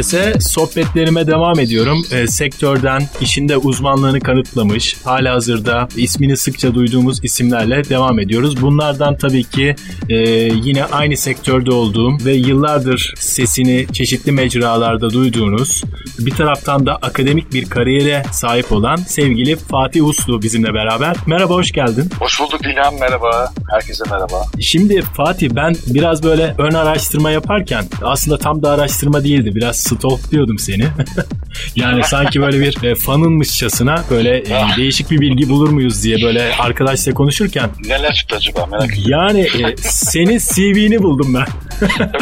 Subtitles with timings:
[0.00, 0.40] Herkese.
[0.40, 2.02] Sohbetlerime devam ediyorum.
[2.12, 8.62] E, sektörden işinde uzmanlığını kanıtlamış, hala hazırda ismini sıkça duyduğumuz isimlerle devam ediyoruz.
[8.62, 9.74] Bunlardan tabii ki
[10.08, 10.16] e,
[10.64, 15.84] yine aynı sektörde olduğum ve yıllardır sesini çeşitli mecralarda duyduğunuz,
[16.18, 21.16] bir taraftan da akademik bir kariyere sahip olan sevgili Fatih Uslu bizimle beraber.
[21.26, 22.10] Merhaba, hoş geldin.
[22.20, 23.52] Hoş bulduk İlhan, merhaba.
[23.70, 24.44] Herkese merhaba.
[24.60, 29.54] Şimdi Fatih ben biraz böyle ön araştırma yaparken aslında tam da araştırma değil değildi.
[29.54, 30.84] Biraz stalklıyordum seni.
[31.76, 36.54] yani sanki böyle bir e, fanınmışçasına böyle e, değişik bir bilgi bulur muyuz diye böyle
[36.58, 37.70] arkadaşla konuşurken.
[37.84, 39.10] Neler çıktı acaba merak ediyorum.
[39.10, 41.46] Yani e, senin CV'ni buldum ben.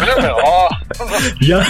[0.00, 0.28] Öyle mi?
[0.28, 0.57] Aa.
[1.40, 1.66] Ya.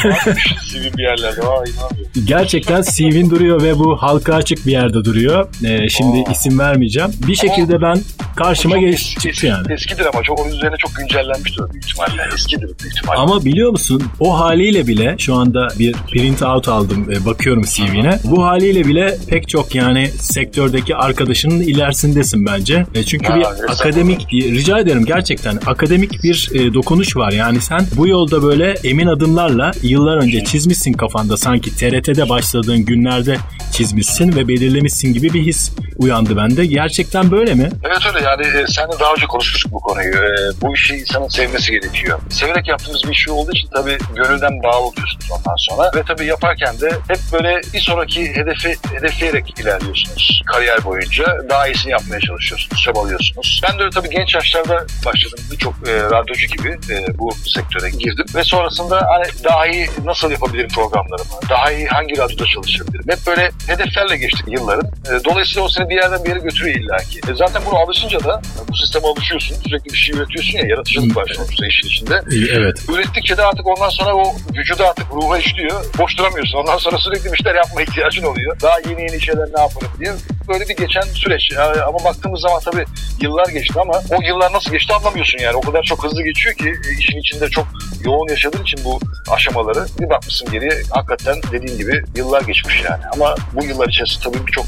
[0.70, 1.40] CV bir yerlerde.
[1.40, 2.12] Aa inanmıyorum.
[2.24, 5.48] Gerçekten CV'in duruyor ve bu halka açık bir yerde duruyor.
[5.64, 6.32] E, şimdi Aa.
[6.32, 7.10] isim vermeyeceğim.
[7.26, 8.00] Bir şekilde ben
[8.36, 9.72] karşıma geç çıktı yani.
[9.72, 12.22] Eskidir ama çok onun üzerine çok güncellenmiştir büyük ihtimalle.
[12.34, 13.18] Eskidir büyük ihtimalle.
[13.20, 18.18] Ama biliyor musun o haliyle bile şu anda bir print out aldım e, bakıyorum CV'ne.
[18.24, 22.86] Bu haliyle bile pek çok yani sektördeki arkadaşının ilerisindesin bence.
[22.94, 27.32] E, çünkü ha, bir akademik rica ederim gerçekten akademik bir e, dokunuş var.
[27.32, 33.36] Yani sen bu yolda böyle emin adımlarla yıllar önce çizmişsin kafanda sanki TRT'de başladığın günlerde
[33.72, 36.66] çizmişsin ve belirlemişsin gibi bir his uyandı bende.
[36.66, 37.70] Gerçekten böyle mi?
[37.84, 40.14] Evet öyle yani e, sen de daha önce konuşmuştuk bu konuyu.
[40.14, 42.20] E, bu işi insanın sevmesi gerekiyor.
[42.30, 45.90] Severek yaptığımız bir şey olduğu için tabii gönülden bağlı oluyorsunuz ondan sonra.
[45.96, 51.24] Ve tabii yaparken de hep böyle bir sonraki hedefi hedefleyerek ilerliyorsunuz kariyer boyunca.
[51.50, 53.60] Daha iyisini yapmaya çalışıyorsunuz, çabalıyorsunuz.
[53.64, 55.38] Ben de öyle tabii genç yaşlarda başladım.
[55.52, 58.26] Birçok e, radyocu gibi e, bu sektöre girdim.
[58.34, 61.30] Ve sonrasında hani daha iyi nasıl yapabilirim programlarımı?
[61.50, 63.04] Daha iyi hangi radyoda çalışabilirim?
[63.08, 64.86] Hep böyle hedeflerle geçtik yılların.
[64.86, 67.18] E, dolayısıyla o seni bir yerden bir yere götürüyor illaki.
[67.30, 69.56] E, zaten bunu alışınca da bu sisteme alışıyorsun.
[69.68, 70.64] Sürekli bir şey üretiyorsun ya.
[70.66, 72.22] Yaratıcılık var sonuçta işin içinde.
[72.52, 72.78] Evet.
[72.88, 75.84] Ürettikçe de artık ondan sonra o vücuda artık ruha işliyor.
[75.98, 76.58] Boş duramıyorsun.
[76.58, 78.60] Ondan sonra sürekli bir şeyler yapma ihtiyacın oluyor.
[78.62, 80.12] Daha yeni yeni şeyler ne yaparım diye.
[80.48, 81.52] Böyle bir geçen süreç.
[81.86, 82.84] Ama baktığımız zaman tabii
[83.20, 85.56] yıllar geçti ama o yıllar nasıl geçti anlamıyorsun yani.
[85.56, 87.66] O kadar çok hızlı geçiyor ki e, işin içinde çok
[88.04, 88.87] yoğun yaşadığın için bu
[89.30, 93.02] aşamaları bir bakmışsın geriye hakikaten dediğin gibi yıllar geçmiş yani.
[93.12, 94.66] Ama bu yıllar içerisinde tabii birçok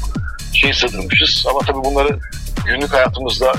[0.53, 1.45] şey sığdırmışız.
[1.49, 2.19] Ama tabii bunları
[2.65, 3.53] günlük hayatımızda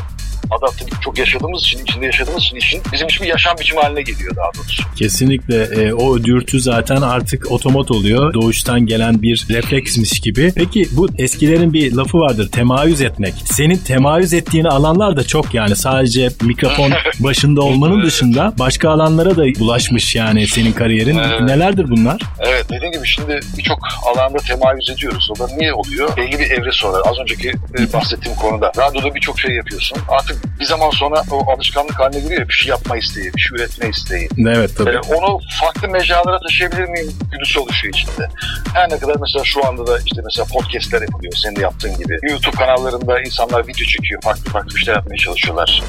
[0.51, 4.37] adapte çok yaşadığımız için, içinde yaşadığımız için işin bizim için bir yaşam biçimi haline geliyor
[4.37, 4.83] daha doğrusu.
[4.97, 5.63] Kesinlikle.
[5.63, 8.35] E, o dürtü zaten artık otomat oluyor.
[8.35, 10.53] Doğuştan gelen bir refleksmiş gibi.
[10.57, 12.49] Peki bu eskilerin bir lafı vardır.
[12.53, 13.35] Temayüz etmek.
[13.45, 15.77] Senin temayüz ettiğini alanlar da çok yani.
[15.77, 21.19] Sadece mikrofon başında olmanın dışında başka alanlara da bulaşmış yani senin kariyerin.
[21.19, 21.41] Evet.
[21.41, 22.23] Nelerdir bunlar?
[22.41, 25.29] Evet dediğim gibi şimdi birçok alanda temayüz ediyoruz.
[25.31, 26.17] O da niye oluyor?
[26.17, 27.49] Belli bir evre sonra az önceki
[27.79, 28.73] e, bahsettiğim konuda.
[28.79, 29.99] Radyoda birçok şey yapıyorsun.
[30.09, 33.89] Artık bir zaman sonra o alışkanlık haline geliyor bir şey yapma isteği, bir şey üretme
[33.89, 34.29] isteği.
[34.49, 34.91] Evet tabii.
[34.91, 38.29] Ee, onu farklı mecralara taşıyabilir miyim güdüsü oluşuyor içinde.
[38.75, 42.19] Her ne kadar mesela şu anda da işte mesela podcastler yapılıyor senin de yaptığın gibi.
[42.23, 45.83] YouTube kanallarında insanlar video çekiyor, farklı farklı işler yapmaya çalışıyorlar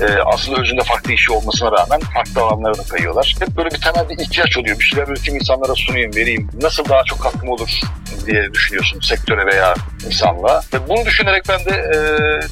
[0.00, 3.36] e, aslında özünde farklı işi olmasına rağmen farklı alanlara da kayıyorlar.
[3.40, 4.78] Hep böyle bir temel bir ihtiyaç oluyor.
[4.78, 6.50] Bir şeyler üreteyim insanlara sunayım, vereyim.
[6.62, 7.80] Nasıl daha çok katkım olur
[8.26, 9.74] diye düşünüyorsun sektöre veya
[10.06, 10.60] insanlığa.
[10.74, 11.96] Ve bunu düşünerek ben de e,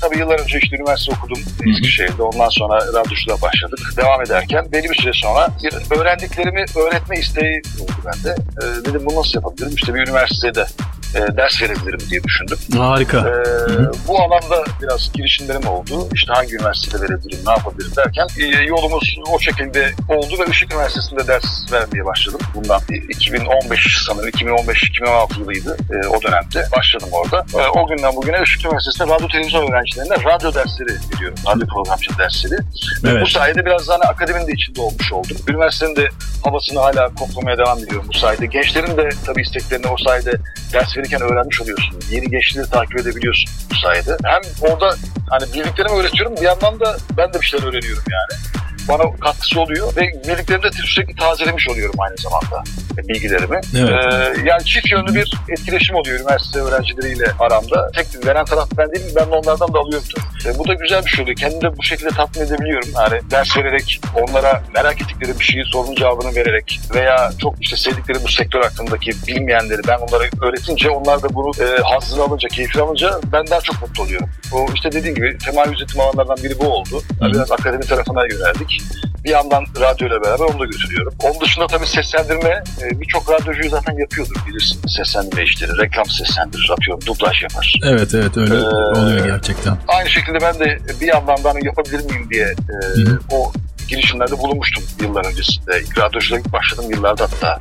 [0.01, 2.23] tabii yıllar önce işte üniversite okudum Eskişehir'de.
[2.23, 3.79] Ondan sonra radyoculuğa başladık.
[3.97, 8.37] Devam ederken belli bir süre sonra bir öğrendiklerimi öğretme isteği oldu bende.
[8.63, 9.75] E, dedim bunu nasıl yapabilirim?
[9.75, 10.67] İşte bir üniversitede
[11.15, 12.59] e, ders verebilirim diye düşündüm.
[12.79, 13.19] Harika.
[13.19, 16.09] E, bu alanda biraz girişimlerim oldu.
[16.15, 21.27] İşte hangi üniversitede verebilirim, ne yapabilirim derken e, yolumuz o şekilde oldu ve Işık Üniversitesi'nde
[21.27, 22.41] ders vermeye başladım.
[22.55, 26.69] Bundan 2015 sanırım 2015-2016 yılıydı e, o dönemde.
[26.77, 27.45] Başladım orada.
[27.59, 31.39] E, o günden bugüne Işık Üniversitesi'nde radyo televizyon öğrencilerine radyo dersleri veriyorum.
[31.47, 32.61] Radyo programcı dersleri.
[33.07, 33.23] Evet.
[33.23, 35.37] Bu sayede biraz hani akademinin de içinde olmuş oldum.
[35.49, 36.09] Üniversitenin de
[36.45, 38.47] havasını hala koklamaya devam ediyorum bu sayede.
[38.47, 40.33] Gençlerin de tabii isteklerini o sayede
[40.73, 42.01] ders verirken öğrenmiş oluyorsun.
[42.11, 44.17] Yeni gençleri takip edebiliyorsun bu sayede.
[44.25, 44.95] Hem orada
[45.31, 48.41] hani bildiklerimi öğretiyorum bir yandan da ben de bir şeyler öğreniyorum yani
[48.89, 52.63] bana katkısı oluyor ve bildiklerimi de sürekli tazelemiş oluyorum aynı zamanda
[53.09, 53.61] bilgilerimi.
[53.77, 53.91] Evet.
[53.91, 57.91] Ee, yani çift yönlü bir etkileşim oluyor üniversite öğrencileriyle aramda.
[57.97, 60.09] Tek veren taraf ben değilim, ben de onlardan da alıyorum.
[60.47, 61.37] E, bu da güzel bir şey oluyor.
[61.37, 62.89] Kendimi de bu şekilde tatmin edebiliyorum.
[62.95, 68.25] Yani ders vererek, onlara merak ettikleri bir şeyi sorunun cevabını vererek veya çok işte sevdikleri
[68.25, 73.21] bu sektör hakkındaki bilmeyenleri ben onlara öğretince onlar da bunu e, hazzını alınca, keyfini alınca
[73.33, 74.29] ben daha çok mutlu oluyorum.
[74.53, 77.03] O işte dediğim gibi temayüz ettiğim alanlardan biri bu oldu.
[77.21, 78.78] Yani biraz akademi tarafına yöneldik.
[79.25, 81.15] Bir yandan radyo ile beraber onu da götürüyorum.
[81.23, 84.81] Onun dışında tabii seslendirme e, birçok radyocuyu zaten yapıyordur bilirsin.
[84.89, 87.75] Seslendirme işleri, reklam seslendirir, atıyorum, dublaj yapar.
[87.85, 88.59] Evet evet öyle Ee,
[88.99, 89.77] oluyor gerçekten.
[89.89, 93.21] Aynı şekilde ben de bir yandan da hani yapabilir miyim diye e, Hı hı.
[93.31, 93.53] o
[93.89, 95.81] girişimlerde bulunmuştum yıllar öncesinde.
[95.81, 97.61] İlk radyoculuğa ilk başladığım yıllarda hatta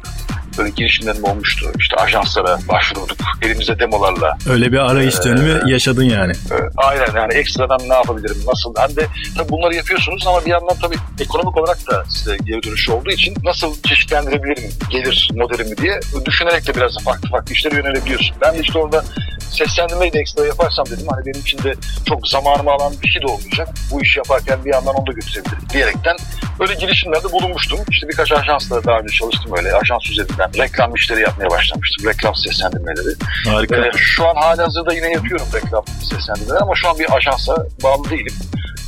[0.57, 1.71] böyle girişimlerim olmuştu.
[1.79, 3.17] İşte ajanslara başvurduk.
[3.41, 4.37] Elimizde demolarla.
[4.49, 6.31] Öyle bir arayış Ee, dönemi yaşadın yani.
[6.31, 8.73] E, aynen yani ekstradan ne yapabilirim, nasıl?
[8.77, 9.07] Hem de
[9.37, 13.35] tabii bunları yapıyorsunuz ama bir yandan tabii ekonomik olarak da size geri dönüşü olduğu için
[13.43, 18.35] nasıl çeşitlendirebilirim gelir modelimi diye düşünerek de biraz da farklı farklı işlere yönelebiliyorsun.
[18.41, 19.03] Ben de işte orada
[19.51, 21.73] seslendirmeyi de ekstra yaparsam dedim hani benim için de
[22.05, 23.69] çok zamanımı alan bir şey de olmayacak.
[23.91, 26.17] Bu işi yaparken bir yandan onu da götürebilirim diyerekten
[26.59, 27.79] böyle girişimlerde bulunmuştum.
[27.91, 29.73] İşte birkaç ajansla daha önce çalıştım öyle.
[29.73, 32.09] Ajans üzerinden reklam işleri yapmaya başlamıştım.
[32.09, 33.15] Reklam seslendirmeleri.
[33.47, 33.75] Harika.
[33.75, 38.33] Ee, şu an halihazırda yine yapıyorum reklam seslendirmeleri ama şu an bir ajansa bağlı değilim.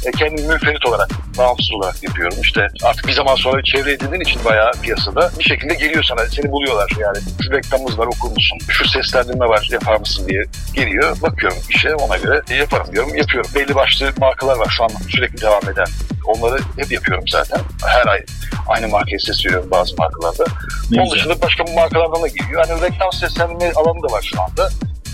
[0.05, 2.37] E, kendimi münferit olarak, bağımsız olarak yapıyorum.
[2.41, 6.25] İşte artık bir zaman sonra çevre edindiğin için bayağı piyasada bir şekilde geliyor sana.
[6.25, 7.17] Seni buluyorlar yani.
[7.43, 8.59] Şu reklamımız var okur musun?
[8.69, 10.43] Şu seslendirme var yapar mısın diye
[10.73, 11.21] geliyor.
[11.21, 13.15] Bakıyorum işe ona göre e, yaparım diyorum.
[13.15, 13.51] Yapıyorum.
[13.55, 15.87] Belli başlı markalar var şu an sürekli devam eden.
[16.25, 17.59] Onları hep yapıyorum zaten.
[17.85, 18.25] Her ay
[18.67, 20.45] aynı markaya ses veriyorum bazı markalarda.
[20.91, 22.65] Ne Onun dışında başka markalardan da geliyor.
[22.67, 24.69] Hani reklam seslendirme alanı da var şu anda.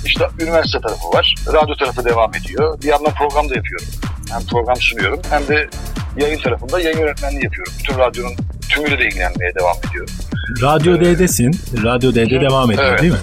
[0.06, 1.36] İşte üniversite tarafı var.
[1.48, 2.82] Radyo tarafı devam ediyor.
[2.82, 3.88] Bir yandan program da yapıyorum.
[4.32, 5.70] Hem program sunuyorum hem de
[6.18, 7.74] yayın tarafında yayın yönetmenliği yapıyorum.
[7.80, 8.36] Bütün radyonun
[8.70, 10.14] tümüyle de ilgilenmeye devam ediyorum.
[10.62, 11.52] Radyo D'desin.
[11.84, 13.02] Radyo D'de devam ediyor Evet.
[13.02, 13.20] değil mi?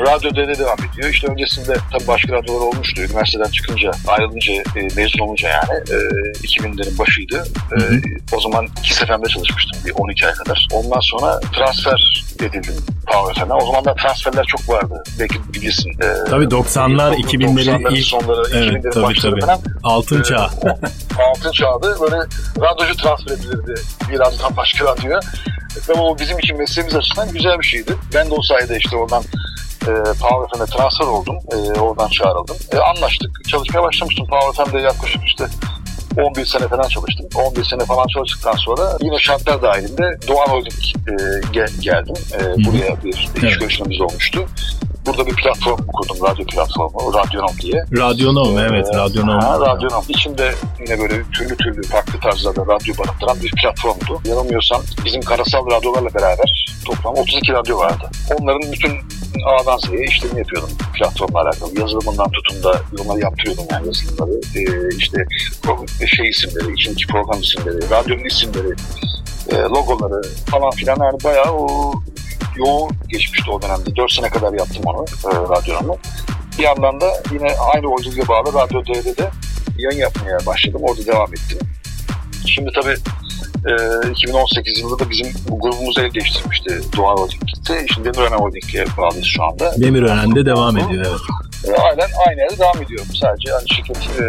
[0.00, 1.10] Radyo D'de devam ediyor.
[1.10, 3.02] İşte öncesinde tabii başka radyolar olmuştu.
[3.02, 5.94] Üniversiteden çıkınca, ayrılınca, e, mezun olunca yani e,
[6.46, 7.44] 2000'lerin başıydı.
[7.76, 8.00] E, Hı hı.
[8.36, 10.68] o zaman iki sefemde çalışmıştım bir 12 ay kadar.
[10.72, 12.74] Ondan sonra transfer edildim
[13.06, 13.54] Power FM'e.
[13.54, 15.02] O zaman da transferler çok vardı.
[15.20, 15.90] Belki bilirsin.
[15.90, 19.40] E, Tabii 90'lar, 90'ların 2000'lerin ilk sonları, Evet, 2000'lerin tabii, başları tabii.
[19.40, 19.60] falan.
[19.82, 20.36] altın e,
[21.22, 21.96] altın çağdı.
[22.00, 22.16] Böyle
[22.60, 23.74] radyocu transfer edilirdi
[24.12, 25.20] bir radyodan başka radyoya.
[25.88, 27.92] Ve o bizim için mesleğimiz açısından güzel bir şeydi.
[28.14, 29.22] Ben de o sayede işte oradan
[29.88, 31.36] e, Power FM'e transfer oldum.
[31.52, 32.56] E, oradan çağrıldım.
[32.72, 33.48] E, anlaştık.
[33.48, 34.26] Çalışmaya başlamıştım.
[34.26, 35.46] Power FM'de yaklaşık işte
[36.22, 37.26] 11 sene falan çalıştım.
[37.34, 40.74] 11 sene falan çalıştıktan sonra yine şartlar dahilinde Doğan Holding
[41.08, 41.12] e,
[41.52, 42.14] gel- geldim.
[42.34, 43.60] E, buraya bir iş Evet.
[43.60, 44.46] görüşmemiz olmuştu.
[45.06, 47.84] Burada bir platform kurdum, radyo platformu, Radyonom diye.
[47.96, 49.40] Radyonom evet Ee, Radyonom.
[49.40, 50.04] Ha, radyonom.
[50.08, 54.20] İçinde yine böyle türlü türlü farklı tarzlarda radyo barındıran bir platformdu.
[54.28, 58.10] Yanılmıyorsam bizim karasal radyolarla beraber toplam 32 radyo vardı.
[58.40, 58.90] Onların bütün
[59.46, 61.80] A'dan Z'ye işlerini yapıyordum platformla alakalı.
[61.80, 64.40] Yazılımından tutun da yorumları yaptırıyordum yani yazılımları.
[64.56, 65.18] Ee, işte
[66.16, 68.74] şey isimleri, içindeki program isimleri, radyonun isimleri,
[69.48, 71.92] e, logoları falan filan yani bayağı o
[72.56, 73.96] yoğun geçmişti o dönemde.
[73.96, 75.98] 4 sene kadar yaptım onu, e, radyonomu.
[76.58, 79.30] Bir yandan da yine aynı holdinge bağlı Radyo D'de de
[79.78, 80.80] yayın yapmaya başladım.
[80.84, 81.58] Orada devam ettim.
[82.46, 82.96] Şimdi tabii
[83.66, 87.86] e, 2018 yılında da bizim bu grubumuzu el değiştirmişti Doğan Holding gitti.
[87.94, 89.74] Şimdi Demirören Holding'e bağlıyız şu anda.
[89.80, 91.20] Demirören'de devam ediyor evet.
[91.68, 93.06] E, aynen aynı yerde devam ediyorum.
[93.20, 94.24] Sadece hani şirket e,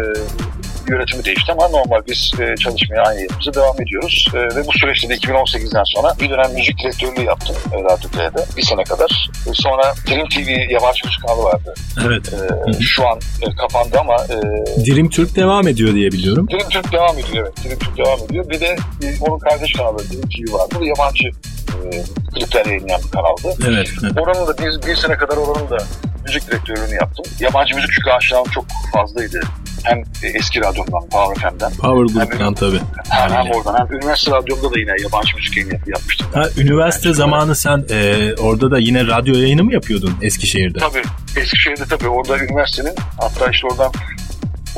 [0.90, 4.28] yönetimi değişti ama normal biz e, çalışmaya aynı yerimize devam ediyoruz.
[4.34, 8.56] E, ve bu süreçte de 2018'den sonra bir dönem müzik direktörlüğü yaptım e, Radyo D'de
[8.56, 9.30] bir sene kadar.
[9.50, 11.74] E, sonra Dream TV yabancı müzik kanalı vardı.
[12.06, 12.32] Evet.
[12.32, 16.48] E, şu an e, kapandı ama e, Dirim Türk devam ediyor diye biliyorum.
[16.50, 17.64] Dream Türk devam ediyor evet.
[17.64, 18.50] Dream Türk devam ediyor.
[18.50, 20.74] Bir de e, onun kardeş kanalı Dream TV vardı.
[20.80, 22.02] Bu yabancı e,
[22.34, 23.62] klipler yayınlayan bir kanaldı.
[23.68, 23.88] Evet.
[24.02, 24.12] evet.
[24.18, 25.78] Oranın da bir, bir sene kadar oranın da
[26.26, 27.24] müzik direktörlüğünü yaptım.
[27.40, 29.40] Yabancı müzik çünkü aşinam çok fazlaydı.
[29.84, 30.02] Hem
[30.34, 31.70] eski radyomdan, Power FM'den.
[31.72, 32.80] Power Group'tan tabii.
[33.08, 36.26] Hem, hem oradan hem üniversite radyomda da yine yabancı müzik yayını yap- yapmıştım.
[36.34, 40.78] Ha, üniversite zamanı sen e, orada da yine radyo yayını mı yapıyordun Eskişehir'de?
[40.78, 41.02] Tabii
[41.40, 43.92] Eskişehir'de tabii orada üniversitenin hatta işte oradan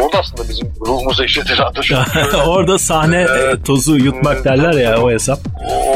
[0.00, 1.98] orada aslında bizim ruhumuza işledi radyo.
[2.46, 5.38] orada sahne e, tozu yutmak derler ya o hesap.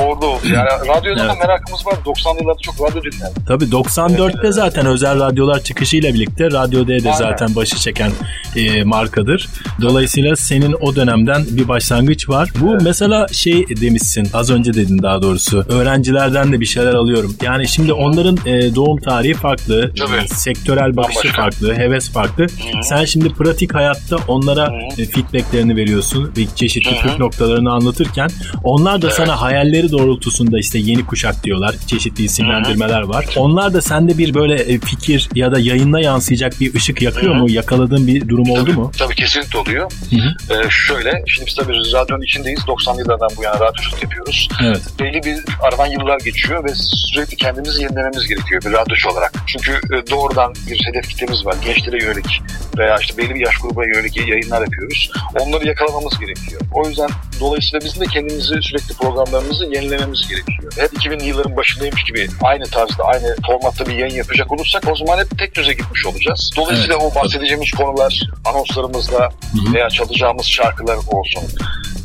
[0.00, 0.40] Orada oldu.
[0.54, 1.38] Yani radyoda da Evet.
[1.40, 1.94] merakımız var.
[2.06, 3.44] 90'lı yıllarda çok radyo dinlerdim.
[3.49, 8.11] Tabii 94'te zaten özel radyolar çıkışıyla birlikte Radyo D de zaten başı çeken
[8.56, 9.49] e, markadır.
[9.82, 12.50] Dolayısıyla senin o dönemden bir başlangıç var.
[12.61, 15.64] Bu mesela şey demişsin az önce dedin daha doğrusu.
[15.68, 17.37] Öğrencilerden de bir şeyler alıyorum.
[17.42, 20.28] Yani şimdi onların e, doğum tarihi farklı, Tabii.
[20.28, 22.46] sektörel bakışı farklı, heves farklı.
[22.82, 25.02] Sen şimdi pratik hayatta onlara Hı.
[25.02, 28.28] e, feedbacklerini veriyorsun ve çeşitli Hı püf noktalarını anlatırken
[28.64, 29.16] onlar da Evet.
[29.16, 31.74] sana hayalleri doğrultusunda işte yeni kuşak diyorlar.
[31.86, 33.26] Çeşitli isimlendirmeler var.
[33.36, 37.38] Onlar da sende bir böyle e, fikir ya da yayına yansıyacak bir ışık yakıyor Hı
[37.38, 37.50] mu?
[37.50, 38.92] Yakaladığın bir durum oldu mu?
[38.98, 39.92] Tabii kesinlikle oluyor.
[40.10, 40.54] Hı hı.
[40.54, 42.60] Ee, şöyle, şimdi biz tabii radyonun içindeyiz.
[42.60, 44.48] 90'lı yıllardan bu yana radyoculuk yapıyoruz.
[44.64, 44.82] Evet.
[45.00, 49.32] Belli bir aradan yıllar geçiyor ve sürekli kendimizi yenilememiz gerekiyor bir radyocu olarak.
[49.46, 51.56] Çünkü e, doğrudan bir hedef kitlemiz var.
[51.64, 52.42] Gençlere yönelik
[52.78, 55.10] veya işte belli bir yaş grubuna gruba yönelik yayınlar yapıyoruz.
[55.40, 56.60] Onları yakalamamız gerekiyor.
[56.72, 57.08] O yüzden
[57.40, 60.72] dolayısıyla bizim de kendimizi sürekli programlarımızı yenilememiz gerekiyor.
[60.78, 65.18] Hep 2000'li yılların başındaymış gibi aynı tarzda, aynı formatta bir yayın yapacak olursak o zaman
[65.18, 66.50] hep tek düze gitmiş olacağız.
[66.56, 69.28] Dolayısıyla evet, o bahsedeceğimiz konular anonslarımızda
[69.74, 71.42] veya çalacağımız şarkılar olsun,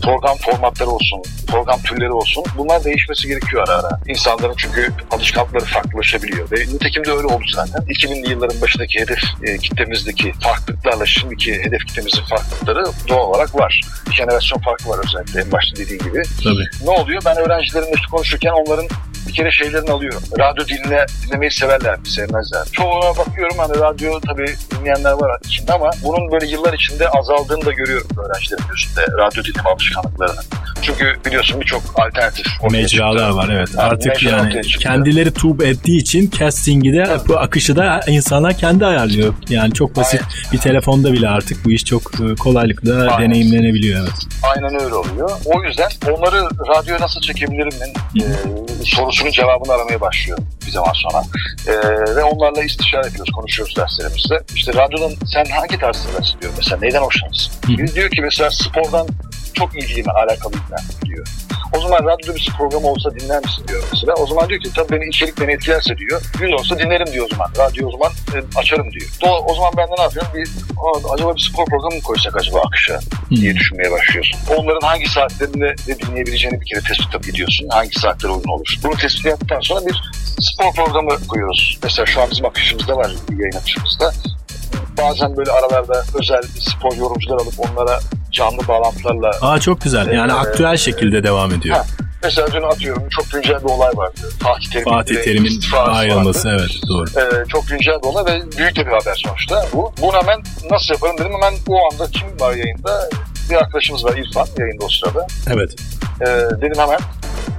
[0.03, 3.99] program formatları olsun, program türleri olsun bunlar değişmesi gerekiyor ara ara.
[4.07, 7.81] İnsanların çünkü alışkanlıkları farklılaşabiliyor ve nitekim de öyle oldu zaten.
[7.81, 13.81] 2000'li yılların başındaki hedef e, kitlemizdeki farklılıklarla şimdiki hedef kitlemizin farklılıkları doğal olarak var.
[14.11, 16.23] Jenerasyon farkı var özellikle en başta dediğim gibi.
[16.43, 16.65] Tabii.
[16.85, 17.21] Ne oluyor?
[17.25, 18.87] Ben öğrencilerimle konuşurken onların
[19.29, 20.21] bir kere şeylerini alıyorum.
[20.39, 22.65] Radyo dinle, dinlemeyi severler mi, sevmezler.
[22.71, 27.71] Çoğuna bakıyorum hani radyo tabii dinleyenler var içinde ama bunun böyle yıllar içinde azaldığını da
[27.71, 30.43] görüyorum öğrencilerin gözünde radyo dinleme alışkanlıklarının.
[30.81, 33.69] Çünkü biliyorsun birçok alternatif mecralar var evet.
[33.77, 37.21] Yani Artık yani kendileri tube ettiği için casting'i de evet.
[37.27, 39.33] bu akışı da insanlar kendi ayarlıyor.
[39.49, 40.51] Yani çok basit Aynen.
[40.51, 43.29] bir telefonda bile artık bu iş çok e, kolaylıkla Aynen.
[43.29, 44.27] deneyimlenebiliyor evet.
[44.55, 45.29] Aynen öyle oluyor.
[45.45, 46.43] O yüzden onları
[46.77, 47.69] radyoya nasıl çekebilirim
[48.15, 48.23] e,
[49.19, 51.23] sorusunun cevabını aramaya başlıyor bir zaman sonra.
[51.67, 51.71] E,
[52.15, 54.43] ve onlarla istişare ediyoruz, konuşuyoruz derslerimizde.
[54.55, 57.53] İşte radyodan sen hangi tarzda ders diyor mesela, neyden hoşlanırsın?
[57.67, 59.07] Biz diyor ki mesela spordan
[59.53, 61.27] çok ilgiliyim, alakalıyım ben diyor.
[61.77, 64.13] O zaman radyoda bir program olsa dinler misin diyor mesela.
[64.13, 66.21] O zaman diyor ki tabii beni içerik beni etkilerse diyor.
[66.39, 67.49] Gün olsa dinlerim diyor o zaman.
[67.57, 69.09] Radyo o zaman e, açarım diyor.
[69.21, 70.31] Do o zaman ben de ne yapıyorum?
[70.35, 70.49] Bir,
[71.13, 72.99] acaba bir spor programı mı koysak acaba akışa
[73.29, 74.39] diye düşünmeye başlıyorsun.
[74.57, 77.67] Onların hangi saatlerinde de dinleyebileceğini bir kere tespit ediyorsun.
[77.69, 78.75] Hangi saatler uygun olur.
[78.83, 80.01] Bunu tespit yaptıktan sonra bir
[80.39, 81.79] spor programı koyuyoruz.
[81.83, 84.13] Mesela şu an bizim akışımızda var yayın akışımızda
[85.01, 87.99] bazen böyle aralarda özel spor yorumcular alıp onlara
[88.31, 89.31] canlı bağlantılarla...
[89.41, 90.11] Aa çok güzel.
[90.11, 91.75] Yani e, aktüel şekilde devam ediyor.
[91.75, 91.85] Ha,
[92.23, 94.21] mesela dün atıyorum çok güncel bir olay vardı.
[94.39, 97.05] Fatih Terim'in, Fatih Terim'in ayrılması evet doğru.
[97.19, 99.93] Ee, çok güncel bir olay ve büyük de bir haber sonuçta bu.
[100.01, 103.09] Bunu hemen nasıl yaparım dedim hemen o anda kim var yayında?
[103.49, 105.27] Bir arkadaşımız var İrfan yayında o sırada.
[105.47, 105.75] Evet.
[106.21, 106.25] Ee,
[106.61, 106.99] dedim hemen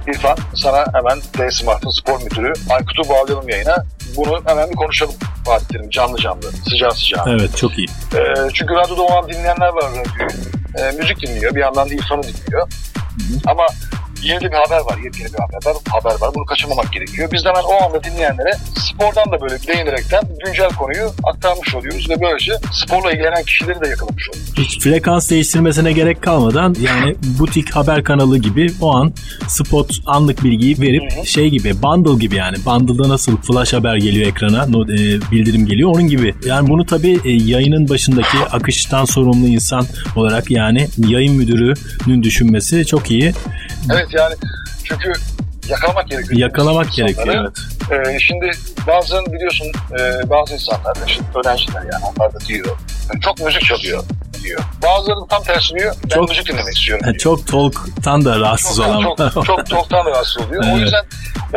[0.07, 3.85] İrfan sana hemen D Smart'ın spor müdürü Aykut'u bağlayalım yayına.
[4.17, 5.13] Bunu hemen bir konuşalım
[5.45, 7.25] Fatih Terim canlı canlı sıcağı sıcağı.
[7.29, 7.87] Evet çok iyi.
[8.15, 10.31] Ee, çünkü radyoda o an dinleyenler var radyoyu.
[10.77, 12.61] Ee, müzik dinliyor bir yandan da İrfan'ı dinliyor.
[12.61, 13.51] Hı-hı.
[13.51, 13.63] Ama
[14.21, 16.35] yeni bir haber var, yepyeni bir haber var, haber var.
[16.35, 17.29] Bunu kaçırmamak gerekiyor.
[17.31, 22.21] Biz de hemen o anda dinleyenlere spordan da böyle değinerekten güncel konuyu aktarmış oluyoruz ve
[22.21, 24.53] böylece sporla ilgilenen kişileri de yakalamış oluyoruz.
[24.57, 29.13] Hiç frekans değiştirmesine gerek kalmadan yani butik haber kanalı gibi o an
[29.47, 31.25] spot anlık bilgiyi verip Hı-hı.
[31.25, 36.07] şey gibi bundle gibi yani bundle'da nasıl flash haber geliyor ekrana e, bildirim geliyor onun
[36.07, 36.35] gibi.
[36.45, 39.85] Yani bunu tabii e, yayının başındaki akıştan sorumlu insan
[40.15, 43.33] olarak yani yayın müdürünün düşünmesi çok iyi.
[43.89, 44.35] Evet yani
[44.83, 45.13] çünkü
[45.69, 46.39] yakalamak gerekiyor.
[46.39, 48.07] Yakalamak gerekiyor evet.
[48.07, 48.51] Ee, şimdi
[48.87, 49.67] bazen biliyorsun
[49.99, 52.77] e, bazı insanlar, işte öğrenciler yani onlar da diyor.
[53.09, 54.03] Yani çok müzik çalıyor
[54.43, 54.61] diyor.
[54.83, 55.95] Bazıları tam tersi diyor.
[56.03, 57.17] Ben çok, müzik dinlemek istiyorum diyor.
[57.17, 59.15] Çok talk'tan da rahatsız çok, olan.
[59.31, 60.63] Çok, çok talk'tan da rahatsız oluyor.
[60.65, 60.75] evet.
[60.75, 61.05] O yüzden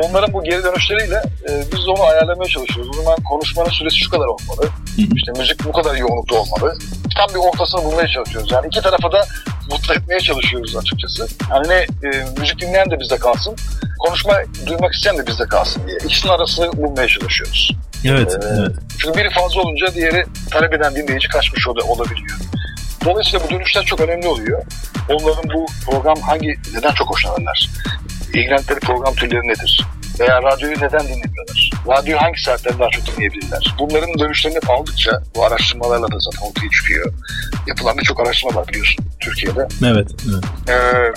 [0.02, 2.98] onların bu geri dönüşleriyle e, biz onu ayarlamaya çalışıyoruz.
[2.98, 4.68] O zaman konuşmanın süresi şu kadar olmalı.
[4.96, 6.78] İşte müzik bu kadar yoğunlukta olmalı.
[7.16, 8.52] Tam bir ortasını bulmaya çalışıyoruz.
[8.52, 9.24] Yani iki tarafa da
[9.70, 11.28] mutlu etmeye çalışıyoruz açıkçası.
[11.50, 13.56] Hani ne e, müzik dinleyen de bizde kalsın,
[13.98, 14.34] konuşma
[14.66, 15.96] duymak isteyen de bizde kalsın diye.
[16.04, 17.76] İkisinin arasını bulmaya çalışıyoruz.
[18.04, 18.72] Evet, ee, evet.
[18.98, 22.38] Çünkü biri fazla olunca diğeri talep eden dinleyici kaçmış olabiliyor.
[23.04, 24.62] Dolayısıyla bu dönüşler çok önemli oluyor.
[25.10, 27.70] Onların bu program hangi, neden çok hoşlanırlar?
[28.34, 29.84] İlgilendikleri program türleri nedir?
[30.20, 31.70] Veya radyoyu neden dinlemiyorlar?
[31.88, 33.74] Radyoyu hangi saatlerde daha çok dinleyebilirler?
[33.78, 37.12] Bunların dönüşlerini aldıkça bu araştırmalarla da zaten ortaya çıkıyor.
[37.66, 39.68] Yapılan birçok araştırma var biliyorsun Türkiye'de.
[39.84, 40.08] Evet.
[40.28, 40.44] evet.
[40.68, 41.12] Ee,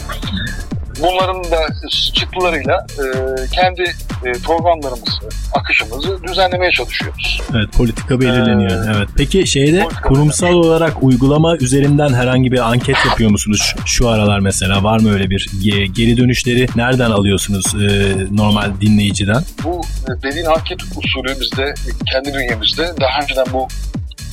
[1.02, 1.68] bunların da
[2.14, 3.06] çıktılarıyla e,
[3.52, 3.82] kendi
[4.26, 7.42] e, programlarımızı, akışımızı düzenlemeye çalışıyoruz.
[7.56, 8.86] Evet, politika belirleniyor.
[8.86, 9.10] Ee, evet.
[9.18, 10.72] Peki şeyde kurumsal belirleniyor.
[10.72, 14.84] olarak uygulama üzerinden herhangi bir anket yapıyor musunuz şu aralar mesela?
[14.84, 15.50] Var mı öyle bir
[15.96, 19.44] geri dönüşleri nereden alıyorsunuz e, normal dinleyiciden?
[19.64, 19.82] Bu
[20.24, 21.74] dediğin anket usulü bizde
[22.12, 23.68] kendi bünyemizde daha önceden bu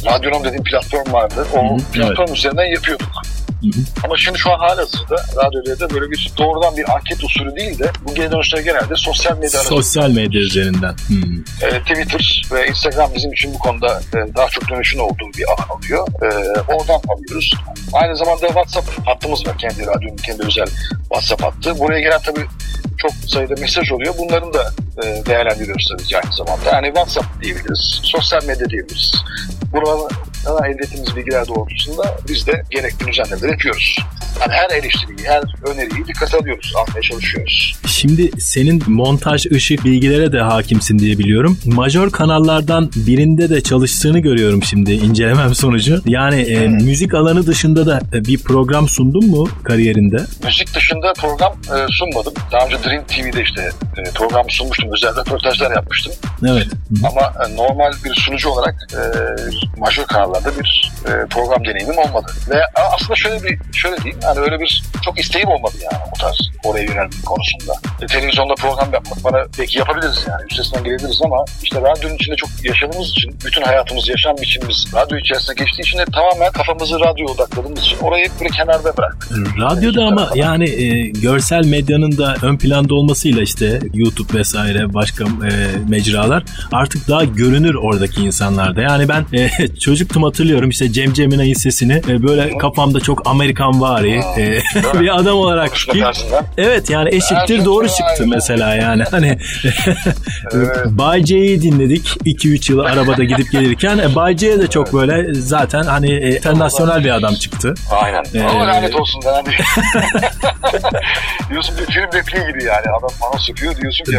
[0.07, 1.47] Radyonom dediğim platform vardı.
[1.55, 2.39] O Hı-hı, platform evet.
[2.39, 3.09] üzerinden yapıyorduk.
[4.05, 8.15] Ama şimdi şu an halihazırda radyolarda böyle bir doğrudan bir anket usulü değil de bu
[8.15, 10.95] geri dönüşler genelde sosyal medya Sosyal medya üzerinden.
[11.63, 15.79] E, Twitter ve Instagram bizim için bu konuda e, daha çok dönüşün olduğu bir alan
[15.79, 16.09] oluyor.
[16.23, 16.27] E,
[16.61, 17.55] oradan alıyoruz.
[17.93, 19.59] Aynı zamanda WhatsApp hattımız var.
[19.59, 20.67] Kendi radyonun kendi özel
[21.03, 21.79] WhatsApp hattı.
[21.79, 22.47] Buraya gelen tabii
[22.99, 24.15] çok sayıda mesaj oluyor.
[24.19, 24.73] Bunların da
[25.05, 26.71] e, değerlendiriyoruz tabii ki aynı zamanda.
[26.73, 29.15] Yani WhatsApp diyebiliriz, sosyal medya diyebiliriz.
[30.47, 33.97] Ama elde bilgiler doğrultusunda biz de gerekli düzenlemeleri yapıyoruz.
[34.41, 37.79] Yani her eleştiriyi, her öneriyi dikkat alıyoruz, almaya çalışıyoruz.
[37.87, 41.59] Şimdi senin montaj, ışık bilgilere de hakimsin diye biliyorum.
[41.65, 46.03] Major kanallardan birinde de çalıştığını görüyorum şimdi incelemem sonucu.
[46.07, 50.17] Yani e, müzik alanı dışında da e, bir program sundun mu kariyerinde?
[50.45, 52.33] Müzik dışında program e, sunmadım.
[52.53, 54.91] Daha önce Dream TV'de işte e, program sunmuştum.
[54.93, 56.13] Özel röportajlar yapmıştım.
[56.49, 56.67] Evet.
[57.05, 59.01] Ama e, normal bir sunucu olarak e,
[59.77, 62.33] major kanallarda bir e, program deneyimim olmadı.
[62.51, 62.61] Ve
[62.95, 66.83] aslında şöyle bir şöyle diyeyim yani öyle bir çok isteğim olmadı yani o tarz oraya
[66.83, 67.73] yönelmek konusunda.
[68.03, 72.51] E, televizyonda program yapmak bana peki yapabiliriz yani üstesinden gelebiliriz ama işte radyonun içinde çok
[72.65, 77.81] yaşadığımız için bütün hayatımız, yaşam biçimimiz radyo içerisinde geçtiği için de tamamen kafamızı radyo odakladığımız
[77.81, 79.33] için orayı böyle kenarda bıraktık.
[79.61, 85.25] Radyoda yani, ama yani e, görsel medyanın da ön planda olmasıyla işte YouTube vesaire başka
[85.25, 85.51] e,
[85.89, 86.43] mecralar
[86.73, 88.81] artık daha görünür oradaki insanlarda.
[88.83, 89.44] Yani ben e,
[89.81, 94.61] çocuktum hatırlıyorum işte Cem Cemina'nın sesini e, böyle kafamda çok Amerikan vari e,
[95.01, 96.05] bir adam olarak ki,
[96.59, 99.39] evet yani eşittir doğru çıktı mesela yani hani
[100.53, 100.77] evet.
[100.87, 105.83] Bay J'yi dinledik 2-3 yıl arabada gidip gelirken e, Bay C'ye de çok böyle zaten
[105.83, 107.75] hani e, internasyonel bir adam çıktı.
[107.91, 108.25] Aynen.
[108.35, 109.49] Ee, Ama lanet olsun yani.
[111.51, 114.13] diyorsun bir film repliği gibi yani adam bana sıkıyor diyorsun ki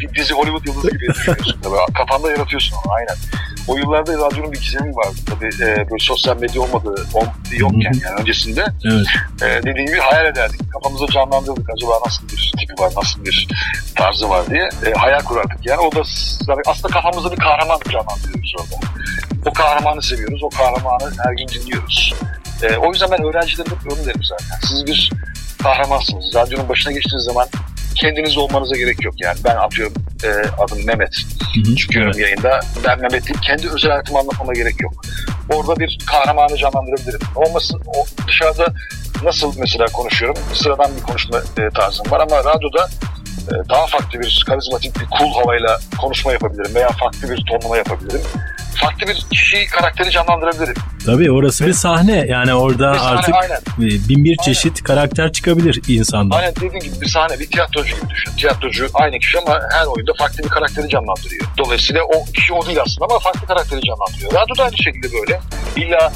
[0.00, 1.60] bir dizi Hollywood yıldızı gibi düşünüyorsun.
[1.94, 3.16] Kafanda yaratıyorsun onu aynen.
[3.70, 5.18] O yıllarda radyonun bir gizemi vardı.
[5.26, 8.64] Tabii e, böyle sosyal medya olmadığı on, yokken yani öncesinde.
[8.84, 9.06] Evet.
[9.42, 10.72] E, dediğim gibi hayal ederdik.
[10.72, 11.70] Kafamızda canlandırdık.
[11.70, 13.48] Acaba nasıl bir tipi var, nasıl bir
[13.96, 14.68] tarzı var diye.
[14.86, 15.66] E, hayal kurardık.
[15.66, 16.00] Yani o da
[16.66, 18.86] aslında kafamızda bir kahraman canlandırıyoruz orada.
[19.46, 20.42] O kahramanı seviyoruz.
[20.42, 22.14] O kahramanı her gün dinliyoruz.
[22.62, 24.68] E, o yüzden ben öğrencilerime onu derim zaten.
[24.68, 25.10] Siz bir
[25.62, 26.34] kahramansınız.
[26.34, 27.48] Radyonun başına geçtiğiniz zaman
[27.94, 29.38] kendiniz olmanıza gerek yok yani.
[29.44, 31.16] Ben atıyorum e, adım Mehmet.
[31.54, 31.76] Hı hı.
[31.76, 32.22] Çıkıyorum evet.
[32.22, 32.60] yayında.
[32.86, 33.40] Ben Mehmet değil.
[33.42, 34.92] Kendi özel hayatımı anlatmama gerek yok.
[35.52, 37.20] Orada bir kahramanı canlandırabilirim.
[37.36, 38.66] Olmasın o dışarıda
[39.22, 40.36] nasıl mesela konuşuyorum.
[40.54, 42.88] Sıradan bir konuşma e, tarzım var ama radyoda
[43.48, 48.22] e, daha farklı bir karizmatik bir cool havayla konuşma yapabilirim veya farklı bir tonlama yapabilirim
[48.80, 50.74] farklı bir kişi karakteri canlandırabilirim.
[51.06, 52.26] Tabii orası bir sahne.
[52.28, 54.84] Yani orada bir artık sahne, bin bir çeşit aynen.
[54.84, 56.36] karakter çıkabilir insandan.
[56.36, 58.32] Aynen dediğin gibi bir sahne, bir tiyatrocu gibi düşün.
[58.36, 61.46] Tiyatrocu aynı kişi ama her oyunda farklı bir karakteri canlandırıyor.
[61.58, 64.32] Dolayısıyla o kişi o değil aslında ama farklı karakteri canlandırıyor.
[64.32, 65.40] Radyo da aynı şekilde böyle.
[65.76, 66.12] İlla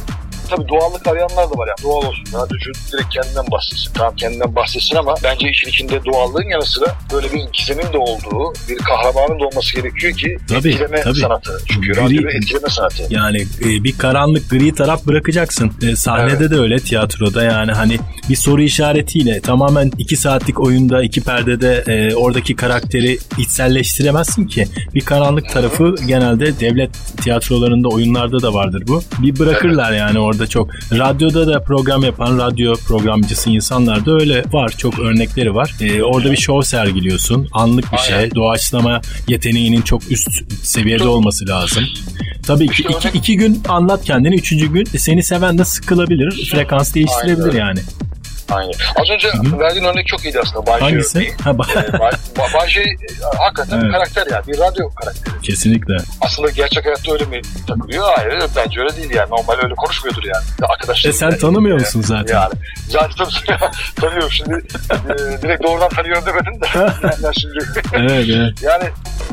[0.51, 2.25] tabii doğallık arayanlar da var yani doğal olsun.
[2.35, 3.93] Radyocu direkt kendinden bahsetsin.
[3.95, 8.53] Tamam kendinden bahsetsin ama bence işin içinde doğallığın yanı sıra böyle bir gizemin de olduğu,
[8.69, 11.19] bir kahramanın da olması gerekiyor ki tabii, etkileme tabii.
[11.19, 11.59] sanatı.
[11.67, 13.03] Çünkü gri, radyo etkileme sanatı.
[13.11, 15.73] Yani e, bir karanlık gri taraf bırakacaksın.
[15.83, 16.51] E, sahnede evet.
[16.51, 22.15] de öyle tiyatroda yani hani bir soru işaretiyle tamamen iki saatlik oyunda iki perdede e,
[22.15, 24.67] oradaki karakteri içselleştiremezsin ki.
[24.95, 26.91] Bir karanlık tarafı genelde devlet
[27.23, 29.03] tiyatrolarında oyunlarda da vardır bu.
[29.19, 30.01] Bir bırakırlar evet.
[30.01, 30.69] yani orada orada çok.
[30.93, 34.75] Radyoda da program yapan radyo programcısı insanlar da öyle var.
[34.79, 35.75] Çok örnekleri var.
[35.81, 37.49] Ee, orada bir show sergiliyorsun.
[37.53, 38.15] Anlık bir şey.
[38.15, 38.29] Aynen.
[38.29, 38.35] şey.
[38.35, 40.29] Doğaçlama yeteneğinin çok üst
[40.65, 41.85] seviyede olması lazım.
[42.47, 44.35] Tabii ki iki, iki gün anlat kendini.
[44.35, 46.51] Üçüncü gün seni seven de sıkılabilir.
[46.53, 47.59] Frekans değiştirebilir Aynen.
[47.59, 47.81] yani.
[48.51, 48.73] Aynen.
[48.97, 49.59] Az önce Hı-hı.
[49.59, 50.67] verdiğin örnek çok iyiydi aslında.
[50.67, 51.13] Bay Hangisi?
[51.13, 52.13] Şey, ha, ba- Bay,
[52.55, 52.85] Bay şey
[53.39, 53.93] hakikaten evet.
[53.93, 54.47] karakter yani.
[54.47, 55.41] Bir radyo karakteri.
[55.43, 55.97] Kesinlikle.
[56.21, 58.05] Aslında gerçek hayatta öyle mi takılıyor?
[58.17, 59.31] Hayır bence öyle değil yani.
[59.31, 60.45] Normal öyle konuşmuyordur yani.
[60.73, 61.11] Arkadaşlar.
[61.11, 61.39] E sen yani.
[61.39, 62.35] tanımıyor musun zaten?
[62.35, 62.53] Yani.
[62.89, 63.27] Zaten
[63.97, 64.55] tanıyorum şimdi.
[64.55, 66.67] e, direkt doğrudan tanıyorum demedim de.
[67.23, 67.59] yani şimdi.
[67.93, 68.63] evet, evet.
[68.63, 68.85] Yani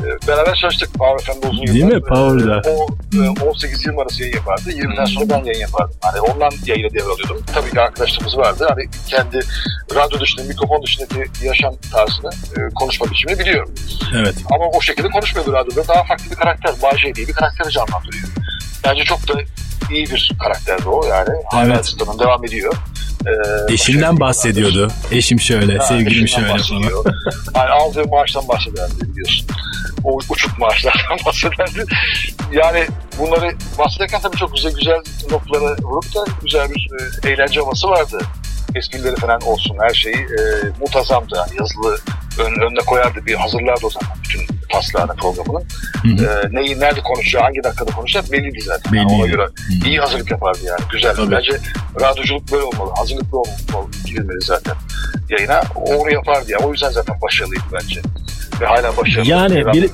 [0.02, 1.74] e, beraber çalıştık Power FM'de uzun yıllar.
[1.74, 2.70] Değil mi Power'da?
[2.70, 2.86] E, o,
[3.24, 4.70] e, 18 yıl arası yayın yapardı.
[4.70, 5.96] 20'den sonra ben yayın yapardım.
[6.00, 7.42] Hani ondan yayına devralıyordum.
[7.54, 8.66] Tabii ki arkadaşlarımız vardı.
[8.68, 9.40] Hani kendi
[9.94, 13.74] radyo dışında, mikrofon dışındaki yaşam tarzını, e, konuşma biçimini biliyorum.
[14.16, 14.34] Evet.
[14.54, 15.88] Ama o şekilde konuşmuyordu radyoda.
[15.88, 18.28] Daha farklı bir karakter, Bahçe diye bir karakteri canlandırıyor.
[18.84, 19.40] Bence çok da
[19.90, 21.28] iyi bir karakterdi o yani.
[21.64, 21.94] Evet.
[21.98, 22.74] Hala devam ediyor.
[23.26, 24.88] Ee, Eşinden bahsediyordu.
[25.10, 26.82] Eşim şöyle, ha, sevgilim şöyle falan.
[27.54, 29.46] yani aldığı maaştan bahsederdi biliyorsun.
[30.04, 31.84] O uçuk maaşlardan bahsederdi.
[32.52, 32.86] Yani
[33.18, 36.88] bunları bahsederken tabii çok güzel güzel noktaları vurup da güzel bir
[37.24, 38.18] e, eğlence havası vardı
[38.74, 40.42] esprileri falan olsun her şeyi e,
[40.80, 41.34] muntazamdı.
[41.36, 41.98] Yani yazılı
[42.38, 45.64] ön, önüne koyardı bir hazırlardı o zaman bütün taslağını programının.
[46.02, 46.26] Hı hı.
[46.26, 48.92] E, neyi nerede konuşacağı, hangi dakikada konuşacağı belliydi zaten.
[48.92, 49.12] Belliydi.
[49.12, 49.88] Yani ona göre hı.
[49.88, 50.80] iyi hazırlık yapardı yani.
[50.92, 51.14] Güzel.
[51.14, 51.30] Tabii.
[51.30, 51.52] Bence
[52.00, 52.90] radyoculuk böyle olmalı.
[52.96, 54.74] Hazırlıklı olmalı, girilmeli zaten
[55.30, 55.62] yayına.
[55.74, 56.58] Onu yapardı ya.
[56.58, 58.00] O yüzden zaten başarılıydı bence.
[58.62, 59.28] ve hala başarılı.
[59.28, 59.90] Yani bir,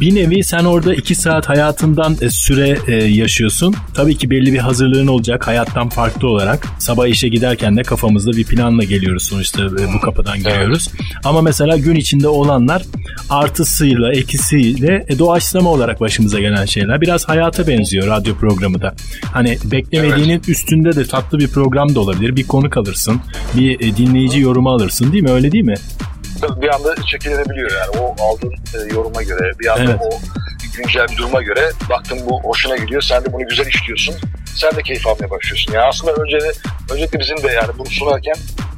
[0.00, 3.74] bir nevi sen orada iki saat hayatından e, süre e, yaşıyorsun.
[3.94, 6.66] Tabii ki belli bir hazırlığın olacak hayattan farklı olarak.
[6.78, 10.88] Sabah işe giderken de kafamızda bir planla geliyoruz sonuçta e, bu kapıdan giriyoruz.
[10.90, 11.10] Evet.
[11.24, 12.82] Ama mesela gün içinde olanlar
[13.30, 17.00] artısıyla ekisiyle doğaçlama olarak başımıza gelen şeyler.
[17.00, 18.94] Biraz hayata benziyor radyo programı da.
[19.32, 20.48] Hani beklemediğinin evet.
[20.48, 22.36] üstünde de tatlı bir program da olabilir.
[22.36, 23.20] Bir konu kalırsın,
[23.54, 25.30] bir dinleyici yorumu alırsın değil mi?
[25.30, 25.74] Öyle değil mi?
[26.62, 30.00] bir anda şekillenebiliyor yani o aldığın e, yoruma göre bir anda evet.
[30.00, 30.10] o
[30.76, 34.14] güncel bir duruma göre baktın bu hoşuna gidiyor sen de bunu güzel işliyorsun
[34.56, 35.72] sen de keyif almaya başlıyorsun.
[35.72, 36.38] Yani aslında önce
[36.92, 38.34] öncelikle bizim de yani bunu sunarken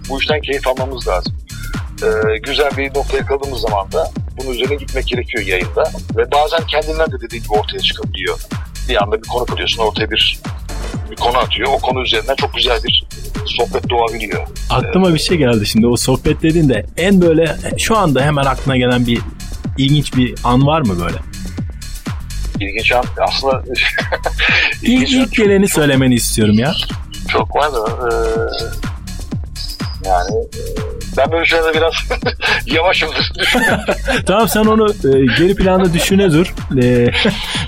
[0.09, 1.37] bu işten keyif almamız lazım.
[2.03, 5.85] Ee, güzel bir noktaya yakaladığımız zaman da bunun üzerine gitmek gerekiyor yayında.
[6.17, 8.39] Ve bazen kendinden de dediği gibi ortaya çıkabiliyor.
[8.89, 10.41] Bir anda bir konu alıyorsun ortaya bir
[11.11, 11.69] bir konu atıyor.
[11.73, 13.07] O konu üzerinden çok güzel bir
[13.47, 14.47] sohbet doğabiliyor.
[14.71, 18.77] Aklıma ee, bir şey geldi şimdi o sohbet dediğinde en böyle şu anda hemen aklına
[18.77, 19.21] gelen bir
[19.79, 21.17] ilginç bir an var mı böyle?
[22.61, 23.63] İlginç an aslında
[24.83, 26.75] ilginç ilk, ilk geleni çok, söylemeni istiyorum ya.
[27.29, 28.13] Çok var da e,
[30.09, 30.61] yani e,
[31.17, 31.93] ben böyle şeylerde biraz
[32.67, 33.33] yavaşımdır.
[34.27, 36.55] tamam sen onu e, geri planda düşüne dur.
[36.83, 37.11] E,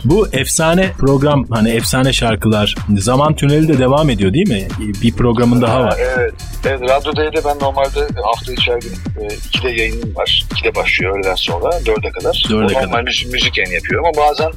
[0.04, 4.68] bu efsane program hani efsane şarkılar zaman tüneli de devam ediyor değil mi?
[5.02, 5.94] Bir programın daha var.
[5.98, 6.35] Evet.
[6.66, 10.44] Evet Radyo D'de ben normalde hafta her gün e, 2'de yayınım var.
[10.54, 12.35] 2'de başlıyor öğleden sonra 4'e kadar.
[12.35, 12.87] 4'e kadar.
[12.87, 14.52] Normal müzik, müzik yayın yapıyorum ama bazen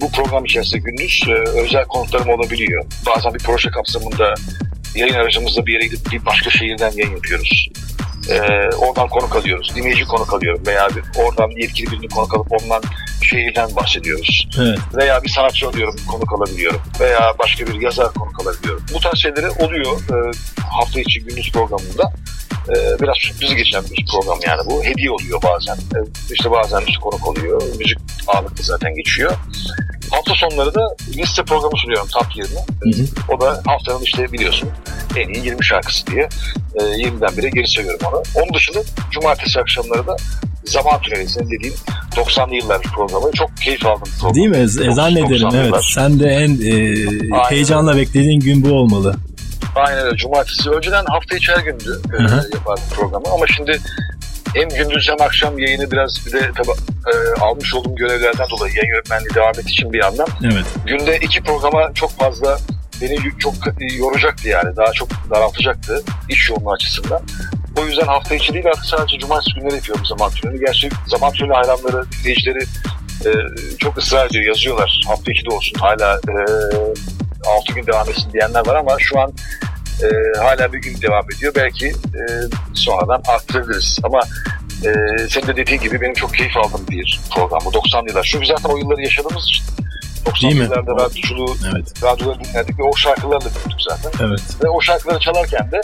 [0.00, 2.84] bu program içerisinde gündüz e, özel konuklarım olabiliyor.
[3.06, 4.34] Bazen bir proje kapsamında
[4.94, 7.68] yayın aracımızla bir yere gidip bir başka şehirden yayın yapıyoruz
[8.30, 8.40] e,
[8.76, 9.72] oradan konuk alıyoruz.
[9.76, 12.82] Dinleyici konuk alıyorum veya bir, oradan yetkili birini konuk alıp ondan
[13.22, 14.48] şehirden bahsediyoruz.
[14.60, 14.78] Evet.
[14.96, 16.80] Veya bir sanatçı alıyorum konuk alabiliyorum.
[17.00, 18.82] Veya başka bir yazar konuk alabiliyorum.
[18.94, 20.30] Bu tarz şeyleri oluyor e,
[20.62, 22.12] hafta içi gündüz programında.
[22.68, 24.84] E, biraz sürpriz geçen bir program yani bu.
[24.84, 25.74] Hediye oluyor bazen.
[25.74, 25.98] E,
[26.32, 27.62] işte bazen işte konuk oluyor.
[27.78, 29.32] Müzik ağırlıklı zaten geçiyor.
[30.10, 32.48] Hafta sonları da liste programı sunuyorum Top 20.
[32.50, 33.06] Hı hı.
[33.36, 34.68] O da haftanın işte biliyorsun
[35.16, 36.28] en iyi 20 şarkısı diye
[36.74, 38.22] e, 20'den bire geri seviyorum onu.
[38.34, 38.78] Onun dışında
[39.10, 40.16] cumartesi akşamları da
[40.66, 41.74] Zaman Tüneli senin dediğin
[42.16, 43.32] 90'lı yıllar programı.
[43.32, 44.34] Çok keyif aldım program.
[44.34, 44.56] Değil mi?
[44.56, 45.74] E, zannederim evet.
[45.94, 46.94] Sen de en e,
[47.48, 49.14] heyecanla beklediğin gün bu olmalı.
[49.74, 50.16] Aynen öyle.
[50.16, 50.70] Cumartesi.
[50.70, 52.22] Önceden hafta içi her gündü e,
[52.54, 53.24] yapardım programı.
[53.34, 53.80] Ama şimdi
[54.56, 56.70] hem gündüz hem akşam yayını biraz bir de tabi
[57.06, 60.26] e, almış olduğum görevlerden dolayı yayın yönetmenliği devam ettiği için bir yandan.
[60.44, 60.64] Evet.
[60.86, 62.58] Günde iki programa çok fazla
[63.02, 63.54] beni çok
[63.98, 64.76] yoracaktı yani.
[64.76, 67.22] Daha çok daraltacaktı iş yoğunluğu açısından.
[67.80, 70.60] O yüzden hafta içi değil artık sadece cumartesi günleri yapıyorum zaman tüneli.
[70.60, 72.64] Gerçi zaman tüneli hayranları, dinleyicileri
[73.26, 73.30] e,
[73.78, 75.02] çok ısrar ediyor, yazıyorlar.
[75.06, 76.34] Hafta içi de olsun hala e,
[77.46, 79.32] 6 gün devam etsin diyenler var ama şu an
[80.02, 81.52] e, hala bir gün devam ediyor.
[81.56, 82.22] Belki e,
[82.74, 83.98] sonradan arttırabiliriz.
[84.02, 84.20] Ama
[84.84, 84.92] e,
[85.28, 88.28] senin de dediğin gibi benim çok keyif aldığım bir program bu 90'lı yıllar.
[88.32, 89.64] Çünkü zaten o yılları yaşadığımız için
[90.24, 92.02] 90'lı yıllarda radyoculuğu, evet.
[92.02, 94.26] radyoları dinlerdik ve o şarkılarla büyüdük zaten.
[94.26, 94.40] Evet.
[94.64, 95.80] Ve o şarkıları çalarken de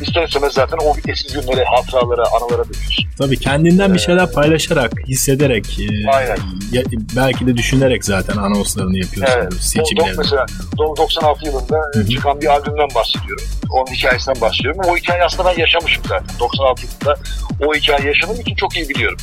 [0.00, 3.04] ister istemez zaten o eski günlere, hatıralara, anılara dönüyorsun.
[3.18, 6.36] Tabii kendinden ee, bir şeyler paylaşarak, hissederek, e, aynen.
[6.72, 6.82] Ya,
[7.16, 9.54] belki de düşünerek zaten anonslarını yapıyorsun evet.
[9.54, 10.18] seçimlerini.
[10.18, 10.46] Mesela
[10.78, 12.08] 96 yılında Hı-hı.
[12.08, 13.44] çıkan bir albümden bahsediyorum.
[13.70, 14.80] Onun hikayesinden bahsediyorum.
[14.88, 16.38] O hikaye aslında ben yaşamışım zaten.
[16.38, 17.20] 96 yılında
[17.66, 19.18] o hikaye yaşadığım için çok iyi biliyorum.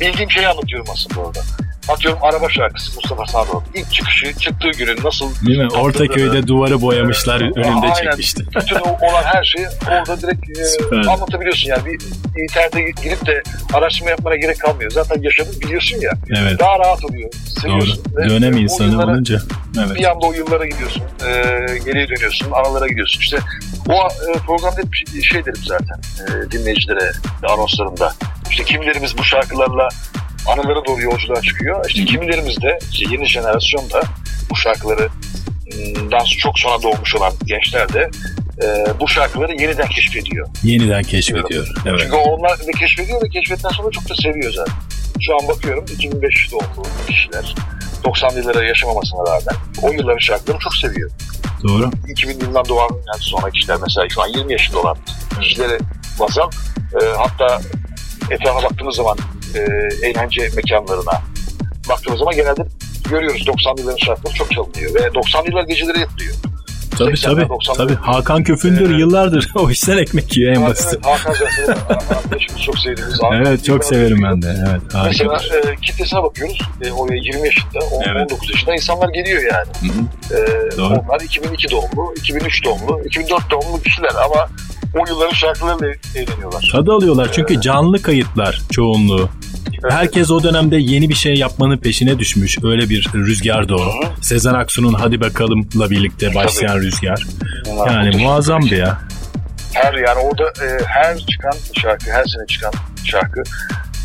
[0.00, 1.40] Bildiğim şeyi anlatıyorum aslında orada
[1.88, 3.60] atıyorum araba şarkısı Mustafa Sandal.
[3.74, 5.30] İlk çıkışı çıktığı günün nasıl...
[5.46, 5.68] Değil mi?
[5.68, 8.44] Ortaköy'de duvarı boyamışlar önünde aynen, çekmişti.
[8.56, 10.58] Bütün olan her şeyi orada direkt
[10.92, 11.84] e, anlatabiliyorsun yani.
[11.86, 12.00] Bir
[12.42, 13.42] internete girip de
[13.74, 14.90] araştırma yapmana gerek kalmıyor.
[14.90, 16.10] Zaten yaşadın biliyorsun ya.
[16.30, 16.58] Evet.
[16.58, 17.30] Daha rahat oluyor.
[17.60, 18.04] Seviyorsun.
[18.16, 18.28] Doğru.
[18.28, 19.40] Dönem insanı yıllara, olunca.
[19.78, 19.98] Evet.
[19.98, 21.02] Bir anda o yıllara gidiyorsun.
[21.02, 21.32] E,
[21.84, 22.50] geriye dönüyorsun.
[22.50, 23.20] Analara gidiyorsun.
[23.20, 23.38] İşte
[23.88, 27.12] o e, programda hep şey derim zaten e, dinleyicilere
[27.48, 28.12] anonslarında.
[28.50, 29.88] İşte kimlerimiz bu şarkılarla
[30.46, 31.84] anılara doğru yolculuğa çıkıyor.
[31.88, 34.02] İşte kimilerimiz de işte yeni jenerasyon da
[34.50, 38.10] bu şarkıları ıı, dans çok sonra doğmuş olan gençler de
[38.62, 40.48] e, bu şarkıları yeniden keşfediyor.
[40.62, 41.68] Yeniden keşfediyor.
[41.86, 42.00] Evet.
[42.02, 44.74] Çünkü onlar da keşfediyor ve keşfetten sonra çok da seviyor zaten.
[45.20, 47.54] Şu an bakıyorum 2005 doğumlu kişiler
[48.04, 51.10] 90'lı yıllara yaşamamasına rağmen o yılların şarkılarını çok seviyor.
[51.68, 51.90] Doğru.
[52.08, 54.96] 2000 yılından doğan yani sonra kişiler mesela şu an 20 yaşında olan
[55.40, 55.78] kişileri
[56.20, 56.50] bazal
[57.02, 57.60] e, hatta
[58.30, 59.18] etrafa baktığımız zaman
[59.54, 59.62] e,
[60.06, 61.22] eğlence mekanlarına
[61.88, 62.62] baktığımız zaman genelde
[63.10, 66.34] görüyoruz 90'lı yılların şarkıları çok çalınıyor ve 90'lı yıllar geceleri yapılıyor.
[66.98, 67.48] Tabii tabii.
[67.76, 67.94] tabii.
[67.94, 70.86] Hakan Köfündür ee, yıllardır o işten ekmek yiyor en basit.
[70.92, 73.20] Evet, Hakan arkadaşımız çok sevdiğimiz.
[73.32, 74.56] Evet çok severim ben de.
[74.70, 76.60] Evet, Mesela e, kitlesine bakıyoruz.
[76.82, 78.32] E, oraya 20 yaşında, 10, evet.
[78.32, 79.92] 19 yaşında insanlar geliyor yani.
[79.92, 80.36] Hı hı.
[80.36, 80.94] E, Doğru.
[80.94, 84.48] Onlar 2002 doğumlu, 2003 doğumlu, 2004 doğumlu kişiler ama
[84.94, 86.68] o yılların şarkılarıyla eğleniyorlar.
[86.72, 89.28] Tadı alıyorlar çünkü ee, canlı kayıtlar çoğunluğu.
[89.88, 92.58] Herkes o dönemde yeni bir şey yapmanın peşine düşmüş.
[92.64, 93.80] Öyle bir rüzgardı o.
[94.22, 96.86] Sezen Aksu'nun Hadi Bakalım'la birlikte başlayan Tabii.
[96.86, 97.26] rüzgar.
[97.86, 98.98] Yani muazzamdı ya.
[99.72, 102.72] Her yani orada e, her çıkan şarkı, her sene çıkan
[103.04, 103.42] şarkı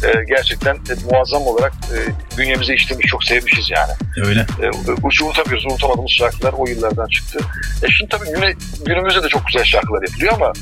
[0.03, 1.97] e, gerçekten e, muazzam olarak e,
[2.37, 3.91] bünyemize işlemiş, çok sevmişiz yani.
[4.27, 4.39] Öyle.
[4.39, 4.69] E,
[5.09, 7.39] hiç unutamıyoruz, unutamadığımız şarkılar o yıllardan çıktı.
[7.83, 8.53] E şimdi tabii güne,
[8.85, 10.53] günümüzde de çok güzel şarkılar yapılıyor ama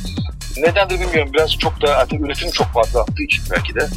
[0.58, 1.34] nedendir bilmiyorum.
[1.34, 3.88] Biraz çok da artık üretim çok fazla arttığı için belki de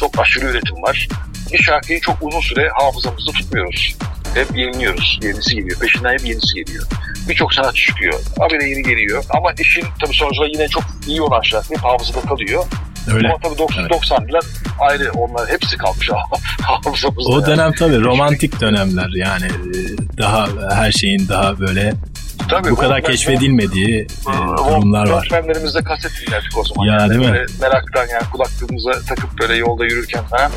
[0.00, 1.08] çok aşırı üretim var.
[1.52, 3.96] Bir şarkıyı çok uzun süre hafızamızda tutmuyoruz.
[4.34, 5.18] Hep yeniliyoruz.
[5.22, 5.80] Yenisi geliyor.
[5.80, 6.84] Peşinden hep yenisi geliyor.
[7.28, 8.20] Birçok sanatçı çıkıyor.
[8.38, 9.24] Habire yeni geliyor.
[9.30, 12.64] Ama işin tabii sonuçta yine çok iyi olan şarkı hep hafızada kalıyor.
[13.14, 13.28] Öyle.
[13.28, 13.92] Ama tabii 90, evet.
[13.92, 14.44] 90'lar
[14.80, 16.10] ayrı onlar hepsi kalmış
[16.62, 17.30] hafızamızda.
[17.30, 17.74] O dönem yani.
[17.74, 19.48] tabii romantik dönemler yani
[20.18, 21.94] daha her şeyin daha böyle
[22.48, 25.28] Tabii, bu kadar keşfedilmediği e, durumlar var.
[25.32, 26.86] Öğretmenlerimizde kaset dinlerdik o zaman.
[26.86, 27.46] Ya yani değil mi?
[27.60, 30.50] Meraktan yani kulaklığımıza takıp böyle yolda yürürken falan.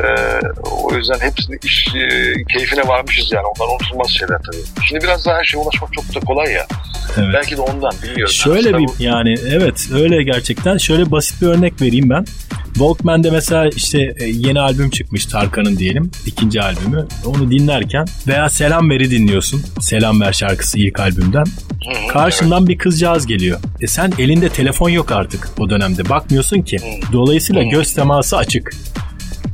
[0.00, 0.40] Ee,
[0.82, 2.08] o yüzden hepsini iş e,
[2.44, 3.44] keyfine varmışız yani.
[3.46, 4.86] Onlar unutulmaz şeyler tabii.
[4.88, 6.66] Şimdi biraz daha her şeye ulaşmak çok da kolay ya.
[7.16, 7.28] Evet.
[7.34, 8.34] Belki de ondan bilmiyorum.
[8.34, 8.82] Şöyle yani.
[8.82, 8.92] bir bu...
[8.98, 10.76] yani evet öyle gerçekten.
[10.76, 12.24] Şöyle basit bir örnek vereyim ben.
[12.74, 16.10] Walkman'de mesela işte e, yeni albüm çıkmış Tarkan'ın diyelim.
[16.26, 17.06] ikinci albümü.
[17.26, 19.62] Onu dinlerken veya Selam Ver'i dinliyorsun.
[19.80, 21.44] Selam Ver şarkısı ilk albümden.
[21.44, 22.68] Hı-hı, Karşından evet.
[22.68, 23.58] bir kızcağız geliyor.
[23.80, 26.08] E sen elinde telefon yok artık o dönemde.
[26.08, 26.76] Bakmıyorsun ki.
[27.12, 27.70] Dolayısıyla Hı-hı.
[27.70, 28.72] göz teması açık.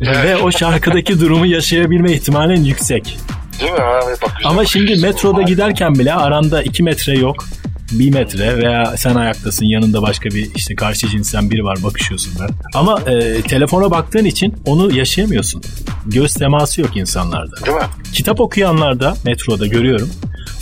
[0.05, 0.25] Evet.
[0.25, 3.19] Ve o şarkıdaki durumu yaşayabilme ihtimalin yüksek.
[3.61, 3.79] Değil mi?
[4.07, 7.45] Evet, bak, Ama şimdi metroda giderken bile aranda 2 metre yok
[7.93, 12.49] bir metre veya sen ayaktasın yanında başka bir işte karşı cinsten biri var bakışıyorsun ben.
[12.75, 15.63] Ama e, telefona baktığın için onu yaşayamıyorsun.
[16.07, 17.67] Göz teması yok insanlarda.
[17.67, 17.83] Değil mi?
[18.13, 20.11] Kitap okuyanlarda metroda görüyorum.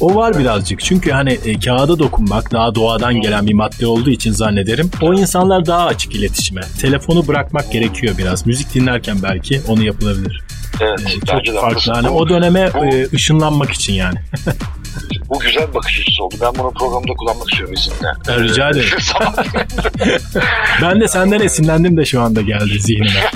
[0.01, 0.81] O var birazcık.
[0.81, 4.91] Çünkü hani e, kağıda dokunmak daha doğadan gelen bir madde olduğu için zannederim.
[5.03, 6.61] O insanlar daha açık iletişime.
[6.81, 8.47] Telefonu bırakmak gerekiyor biraz.
[8.47, 10.43] Müzik dinlerken belki onu yapılabilir.
[10.81, 11.93] Evet, ee, çok farklı.
[11.93, 14.19] Hani o döneme bu, e, ışınlanmak için yani.
[15.29, 16.35] bu güzel bir bakış açısı oldu.
[16.41, 18.43] Ben bunu programda kullanmak istiyorum izinle.
[18.45, 18.89] rica ederim.
[20.83, 23.31] ben de senden esinlendim de şu anda geldi zihnime.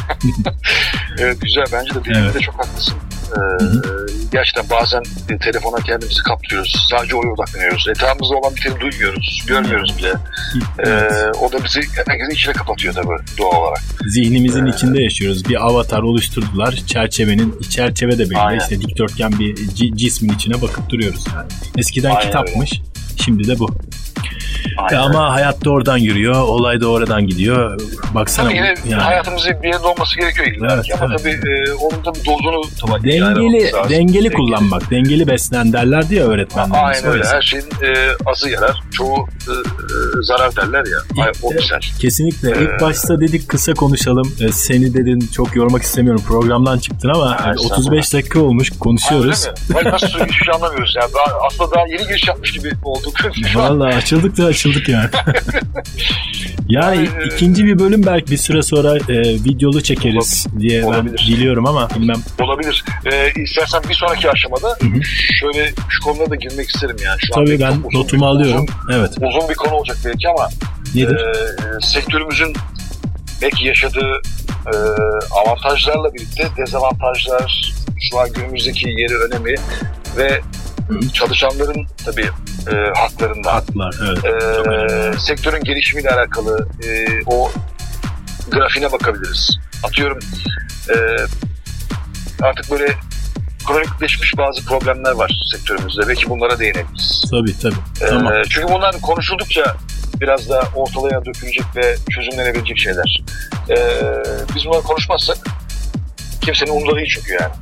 [1.19, 1.65] evet güzel.
[1.73, 2.43] Bence de dediğinde evet.
[2.43, 2.95] çok haklısın.
[3.37, 3.65] Ee,
[4.33, 6.87] gerçekten bazen e, telefona kendimizi kaptırıyoruz.
[6.91, 7.89] Sadece oraya odaklanıyoruz.
[7.89, 9.45] Etrafımızda olan biteni duymuyoruz.
[9.47, 10.13] Görmüyoruz bile.
[10.87, 11.09] Ee,
[11.41, 13.83] o da bizi herkesin içine kapatıyor tabii doğal olarak.
[14.09, 15.49] Zihnimizin ee, içinde yaşıyoruz.
[15.49, 16.73] Bir avatar oluşturdular.
[16.87, 18.39] Çerçevenin çerçeve de belli.
[18.39, 18.61] Aynen.
[18.61, 19.57] İşte dikdörtgen bir
[19.97, 21.49] cismin içine bakıp duruyoruz yani.
[21.79, 22.73] Eskiden Aynen kitapmış.
[22.73, 22.95] Öyle.
[23.25, 23.71] Şimdi de bu.
[24.77, 25.03] Aynen.
[25.03, 27.81] Ama hayat da oradan yürüyor, olay da oradan gidiyor.
[28.15, 28.49] Baksana.
[28.49, 29.03] Tabii yine yani.
[29.03, 31.19] hayatımızın bir yerde olması gerekiyor illa evet, ama evet.
[31.19, 36.85] tabii e, onun da bir dozunu tabii dengeli, dengeli kullanmak, dengeli beslen derler diye öğretmenler.
[36.85, 37.25] Aynen öyle.
[37.25, 37.95] Her şeyin e,
[38.27, 39.29] azı yarar, çoğu
[40.23, 41.27] zarar derler ya.
[41.29, 41.81] İlk, o güzel.
[41.99, 42.51] Kesinlikle.
[42.51, 44.33] Ee, İlk başta dedik kısa konuşalım.
[44.41, 46.23] E, seni dedin çok yormak istemiyorum.
[46.27, 49.49] Programdan çıktın ama yani 35 dakika olmuş konuşuyoruz.
[49.73, 50.95] Hayır, nasıl hiçbir şey anlamıyoruz.
[51.01, 53.15] Yani daha, aslında daha yeni giriş yapmış gibi olduk.
[53.55, 55.11] Valla açıldık da açıldık yani.
[56.69, 60.71] yani yani ikinci bir bölüm belki bir süre sonra e, videolu çekeriz olabilir.
[60.71, 61.17] diye olabilir.
[61.19, 62.17] ben biliyorum ama bilmem.
[62.41, 62.85] Olabilir.
[63.07, 65.05] Ee, istersen bir sonraki aşamada Hı-hı.
[65.41, 67.19] şöyle şu konuda da girmek isterim yani.
[67.21, 68.67] Şu Tabii ben notumu alıyorum.
[68.89, 69.11] Uzun, evet.
[69.17, 70.49] Uzun bir konu olacak belki ama
[70.95, 71.17] Nedir?
[71.17, 72.53] E, sektörümüzün
[73.43, 74.21] belki yaşadığı
[74.67, 74.77] e,
[75.31, 77.73] avantajlarla birlikte dezavantajlar,
[78.11, 79.55] şu an günümüzdeki yeri önemi
[80.17, 80.41] ve
[81.13, 82.29] çalışanların tabii
[82.73, 83.53] e, haklarından.
[83.53, 84.25] Haklar, evet.
[85.17, 87.51] E, sektörün gelişimiyle alakalı e, o
[88.51, 89.59] grafiğine bakabiliriz.
[89.85, 90.19] Atıyorum
[90.89, 90.97] e,
[92.43, 92.95] artık böyle
[93.67, 96.09] kronikleşmiş bazı problemler var sektörümüzde.
[96.09, 97.25] Belki bunlara değinebiliriz.
[97.31, 98.05] Tabii tabii.
[98.05, 98.33] E, tamam.
[98.51, 99.77] Çünkü bunlar konuşuldukça
[100.21, 103.23] biraz da ortalığa dökülecek ve çözümlenebilecek şeyler.
[103.71, 103.77] E,
[104.55, 105.39] biz bunları konuşmazsak
[106.41, 107.53] kimsenin umurunda değil çünkü yani.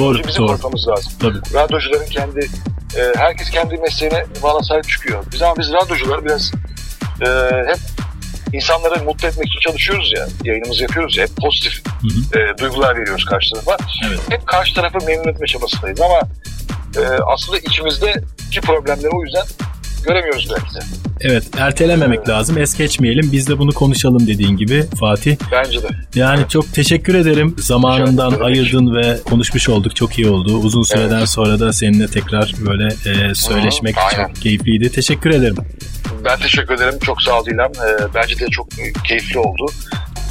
[0.00, 0.18] Doğru.
[0.28, 0.46] Bizim doğru.
[0.46, 1.12] korkmamız lazım.
[1.20, 1.38] Tabii.
[1.54, 2.40] Radyocuların kendi,
[2.96, 5.24] e, herkes kendi mesleğine bana sahip çıkıyor.
[5.32, 6.52] Biz ama biz radyocular biraz
[7.20, 7.28] e,
[7.66, 7.78] hep
[8.52, 12.40] insanları mutlu etmek için çalışıyoruz ya, yayınımızı yapıyoruz ya, hep pozitif hı hı.
[12.40, 13.76] E, duygular veriyoruz karşı tarafa.
[14.08, 14.20] Evet.
[14.28, 16.20] Hep karşı tarafı memnun etme çabasındayız ama
[16.96, 19.44] e, aslında içimizdeki problemleri o yüzden
[20.04, 21.02] göremiyoruz belki de.
[21.20, 22.58] Evet ertelememek lazım.
[22.58, 23.32] Es geçmeyelim.
[23.32, 25.36] Biz de bunu konuşalım dediğin gibi Fatih.
[25.52, 25.88] Bence de.
[26.14, 26.50] Yani evet.
[26.50, 27.56] çok teşekkür ederim.
[27.58, 29.96] Zamanından ayırdın ve konuşmuş olduk.
[29.96, 30.56] Çok iyi oldu.
[30.56, 31.28] Uzun süreden evet.
[31.28, 34.92] sonra da seninle tekrar böyle e, söyleşmek Hı, çok keyifliydi.
[34.92, 35.56] Teşekkür ederim.
[36.24, 36.98] Ben teşekkür ederim.
[36.98, 37.70] Çok sağ ol İlhan.
[37.70, 38.68] E, bence de çok
[39.08, 39.66] keyifli oldu.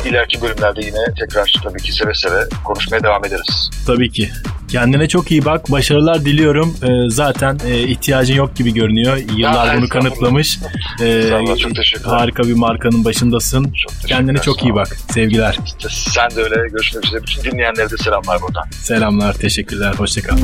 [0.06, 3.70] İleriki bölümlerde yine tekrar tabii ki seve seve konuşmaya devam ederiz.
[3.88, 4.30] Tabii ki.
[4.72, 5.72] Kendine çok iyi bak.
[5.72, 6.76] Başarılar diliyorum.
[6.84, 9.18] Ee, zaten e, ihtiyacın yok gibi görünüyor.
[9.38, 10.60] Yıllar Ya, bunu kanıtlamış.
[11.02, 12.10] Ee, Estağfurullah, çok teşekkürler.
[12.18, 13.64] harika bir markanın başındasın.
[13.64, 14.88] Çok Kendine çok sağ iyi bak.
[15.14, 15.58] Sevgiler.
[15.66, 16.56] İşte sen de öyle.
[16.70, 17.22] Görüşmek üzere.
[17.22, 18.64] Bütün dinleyenlere de selamlar buradan.
[18.72, 19.34] Selamlar.
[19.34, 19.94] Teşekkürler.
[19.98, 20.38] Hoşçakal.